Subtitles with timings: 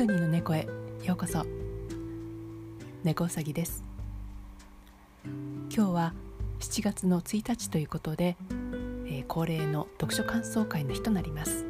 [0.00, 0.66] ドニーの猫へ
[1.04, 1.44] ようこそ。
[3.04, 3.84] 猫うさぎです。
[5.24, 6.14] 今日は
[6.60, 8.38] 7月の1日ということで、
[9.04, 11.66] えー、恒例の読書感想会の日となります。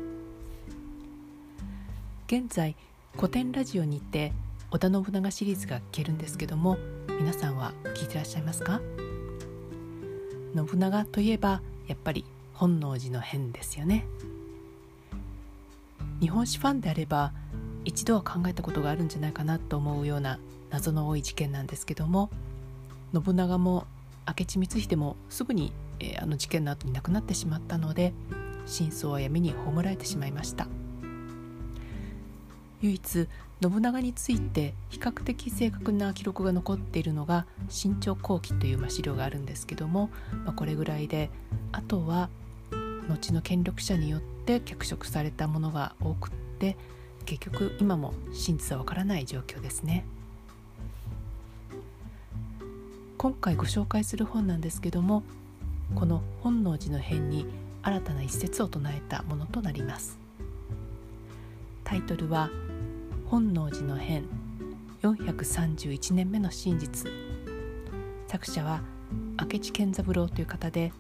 [2.29, 2.77] 現在
[3.17, 4.33] 古典ラジオにて
[4.71, 6.79] 織田信長シリーズが聞けるんですけども
[7.19, 8.81] 皆さんは聞いてらっしゃいますか？
[10.55, 12.25] 信長といえばやっぱり
[12.55, 14.07] 本能寺の変ですよね。
[16.21, 17.33] 日本史ファンであれば
[17.85, 20.39] 一度は考えたことがあるんじゃないかなと思うような
[20.71, 22.31] 謎の多い事件なんですけども
[23.13, 23.87] 信長も
[24.27, 28.13] 明智光秀もすぐに、えー、あの事件の後に亡くなってしまったので
[28.67, 30.69] 真相は闇に葬られてしまいました。
[32.83, 33.29] 唯一
[33.63, 40.09] 信長について比較的正確な記録が残っているのが「新朝後期」という、資料があるんですけども、
[40.47, 41.31] まあ、これぐらいで
[41.73, 42.31] あとは
[43.07, 46.77] 後の権力者によって脚色されたものが多くって
[47.31, 50.05] 結局今も真実はわからない状況ですね。
[53.19, 55.23] 今回ご紹介する本なんですけども
[55.95, 57.47] この本能寺の変に
[57.83, 60.19] 新たな一節を唱えたものとなります。
[61.85, 62.51] タイトルは
[63.27, 64.25] 本能寺の変
[65.03, 67.13] 431年目の真実。
[68.27, 68.83] 作者は
[69.41, 70.93] 明智健三郎という方で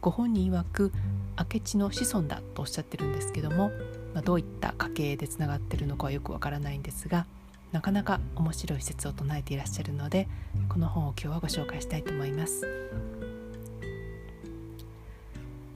[0.00, 0.90] ご本人曰く
[1.38, 3.70] 明智の子孫だとおっしゃってるんですけども、
[4.14, 7.26] まあ、どういった家系でつながってるのかはよくわからないんですが
[7.72, 10.28] なかなか面白い説を唱えていらっしゃるので
[10.68, 12.66] この本を今日はご紹介したいと思います。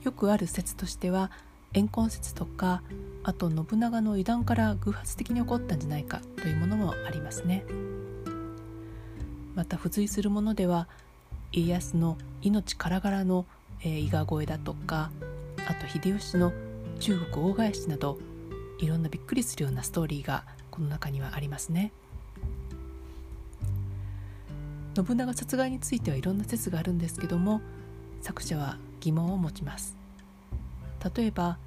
[0.03, 1.29] よくある説としては
[1.73, 2.81] 怨恨説とか
[3.23, 7.65] あと信長の油断から偶発的に起こったんじゃないかというものもありますね。
[9.55, 10.87] また付随するものでは
[11.51, 13.45] 家康の命からがらの、
[13.81, 15.11] えー、伊賀越えだとか
[15.67, 16.53] あと秀吉の
[16.99, 18.17] 中国大返しなど
[18.79, 21.91] いろんなびっくりするようなストーリーがこの中にはありますね。
[24.95, 27.61] 信長殺害についてはいろんな説があるんですけども
[28.21, 29.95] 作者は疑問を持ちます。
[31.15, 31.57] 例えば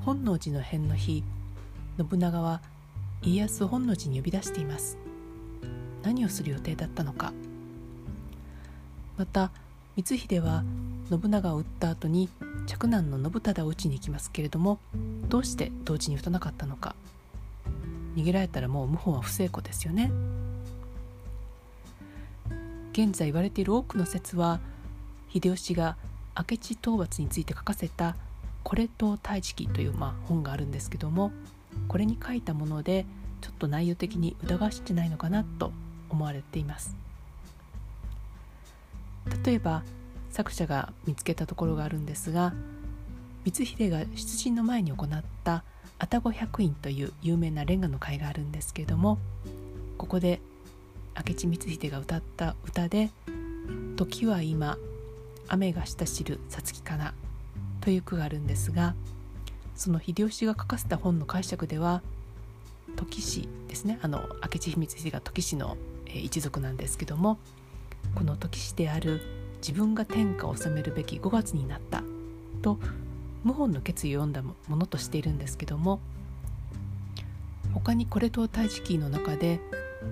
[0.00, 1.24] 本能寺の変の日
[1.98, 2.60] 信長は
[3.22, 4.98] 家康を本能寺に呼び出しています。
[6.02, 7.32] 何をする予定だったのか。
[9.16, 9.50] また
[9.96, 10.64] 光秀は
[11.10, 12.28] 信長を撃った後に
[12.66, 14.78] 嫡男の信忠を討ちに行きますけれども
[15.28, 16.94] どうして同時に撃たなかったのか。
[18.16, 20.12] 逃げられたらもう謀反は不成功ですよね。
[22.92, 24.60] 現在言われている多くの説は
[25.32, 25.96] 秀吉が
[26.36, 28.14] 明智討伐について書かせた
[28.62, 31.32] 「これと太子という、まあ、本があるんですけども
[31.88, 33.04] これに書いたもので
[33.40, 35.72] ちょっと内容的に疑わしいんじゃないのかなと
[36.08, 36.96] 思われています。
[39.44, 39.82] 例えば
[40.34, 42.52] 作者が見つけたところがあるんですが
[43.44, 45.62] 光秀が出陣の前に行った
[46.00, 49.18] 愛宕百院という有名なレンガの会があるんですけれども
[49.96, 50.40] ここで
[51.16, 53.10] 明智光秀が歌った歌で
[53.94, 54.76] 「時は今
[55.46, 57.14] 雨がしたしるさつきかな」
[57.80, 58.96] という句があるんですが
[59.76, 62.02] その秀吉が書かせた本の解釈では
[62.96, 65.76] 時氏ですねあの明智光秀が時氏の
[66.12, 67.38] 一族なんですけども
[68.16, 69.20] この時氏である
[69.66, 72.02] 自分が天下を治めるべき5月になった
[72.60, 72.78] と
[73.44, 76.00] 謀反の決意を読んだものとしているんですけども
[77.72, 79.60] 他にこれと太子記の中で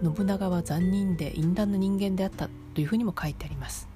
[0.02, 3.88] 信長は残忍で淫乱の人間であったというふうにも書いてあります。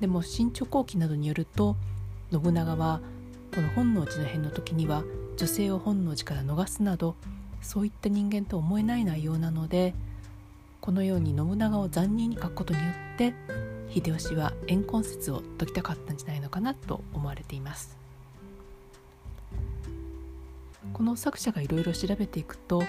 [0.00, 1.76] でも新朝後期などによると
[2.32, 3.00] 信長は
[3.54, 5.04] この本能寺の変の時には
[5.36, 7.14] 女性を本能寺から逃すなど
[7.62, 9.94] そういった人間と思えない内容なので
[10.80, 13.32] このように信長を残忍に書くことによって
[13.94, 17.96] 秀吉は怨恨説を解きたかったんじゃないのかなと思われています。
[20.92, 22.82] この作者がいろいろ調べていくと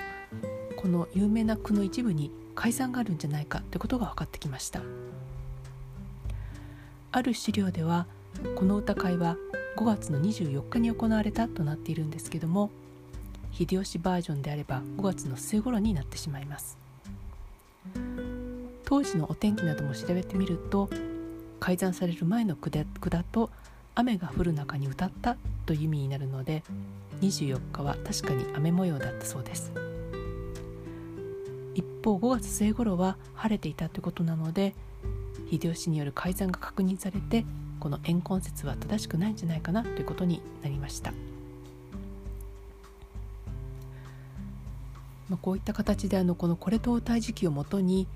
[0.77, 4.81] この有名な句の一部に改ざんがあるんじゃないかということが分かってきました。
[7.11, 8.07] ある資料では
[8.55, 9.37] この歌会は
[9.77, 12.71] 5月の24日に行われたとなっているんですけども
[13.51, 16.84] 秀吉バージョンであれば5月の末頃になってしまいます。
[18.85, 20.89] 当時のお天気なども調べてみると
[21.59, 22.85] 改ざんされる前の句だ
[23.23, 23.49] と
[23.95, 26.63] 雨が降る中に歌ったという意味になるので
[27.21, 29.71] 24日は確かに雨模様だったそうです。
[31.75, 34.73] 一方5月末頃は晴れていたということなので
[35.51, 37.45] 秀吉による改ざんが確認されて
[37.79, 41.11] この怨恨説は正しくないんじゃないかなということになりました、
[45.29, 48.07] まあ、こういった形であのこの「これと太時期」をもとに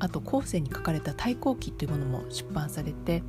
[0.00, 3.22] あと後世に書かれた「太閤記」というものも出版されて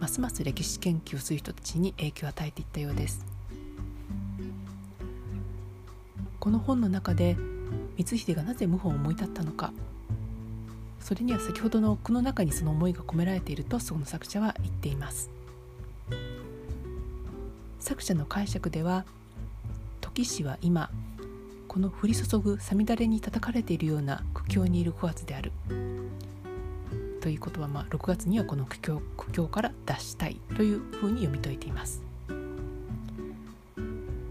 [0.00, 3.38] ますます歴史研究をする人たちに影響を与えていったようです。
[6.40, 7.36] この本の中で
[7.96, 9.72] 光秀がなぜ謀反を思い立ったのか
[11.00, 15.30] それには先ほどの句の中にその思いが込められているとその作者は言っています
[17.80, 19.04] 作者の解釈では
[20.00, 20.90] 時氏は今
[21.78, 25.52] この降り注ぐさみだれに叩かれているような苦境にいる5月である。
[27.20, 32.02] ということは、まあ、6月にはこの苦境苦境から脱したいというふうに読み解いています。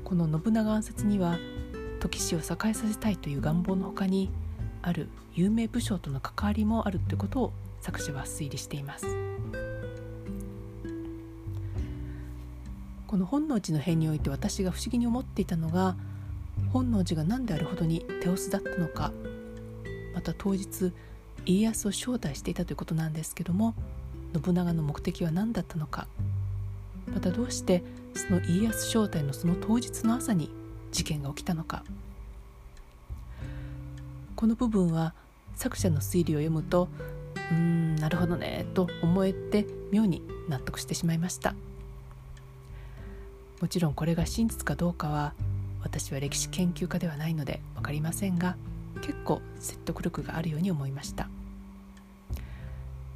[0.04, 1.38] この信長暗殺には
[2.02, 4.30] 時氏を栄えさせたいという願望のほかに
[4.82, 9.06] ある有名武将との関わりもあるということを作者は推理しています。
[13.08, 15.96] この本能寺の変において私が不思議に思っていたのが
[16.72, 19.12] 本能寺が何であるほどに手薄だったのか
[20.14, 20.92] また当日
[21.46, 23.74] 家康を招待していたということなんですけども
[24.44, 26.08] 信長の目的は何だったのか
[27.14, 27.84] またどうして
[28.14, 30.52] その家康招待のその当日の朝に
[30.92, 31.84] 事件が起きたのか。
[34.36, 35.16] この部分は
[35.56, 36.90] 作者の推理を読むと
[37.36, 41.56] うーんなるほどねと思えて妙に納得してしまいました。
[43.60, 45.34] もちろんこれが真実かどうかは
[45.82, 48.56] 私は歴史研究家ではないので分かりませんが
[49.02, 51.30] 結構説得力があるように思いました。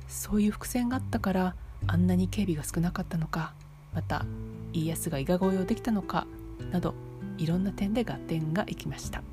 [0.08, 1.56] そういう伏線があったから
[1.88, 3.54] あんなに警備が少なかったのか
[3.94, 4.26] また
[4.74, 6.28] 家康が伊賀越えをできたのか
[6.72, 6.94] など
[7.38, 9.24] いろんな点で合点がいきました。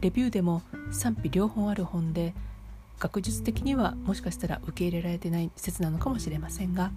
[0.00, 0.62] レビューでも
[0.92, 2.34] 賛否両方ある本で
[2.98, 6.92] 学術的にはもしかしたら受け入れられてない説なのかもしれませんが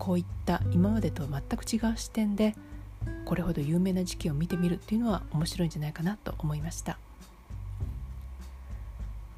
[0.00, 2.56] こういった今までと全く違う視点で
[3.26, 6.98] これほど有名な時期を見てみるっていうのは面白いんじゃないかなと思いました。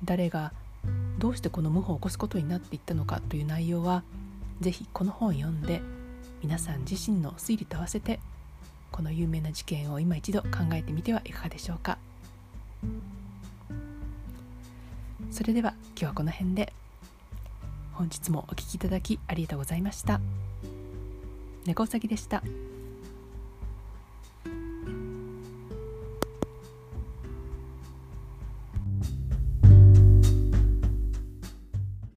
[0.04, 0.52] 誰が
[1.18, 4.02] どうしてこの謀反を起こすことになっていったのかという内容は
[4.60, 5.80] 是非この本を読んで
[6.42, 8.18] 皆さん自身の推理と合わせて
[8.90, 11.98] この有名な事件を今一度考えてみてはいかがでしょうか。
[15.30, 16.72] それでは今日はこの辺で。
[18.02, 20.20] 本日もお聴きいただきありがとうございました
[21.66, 22.42] 猫うさぎでした。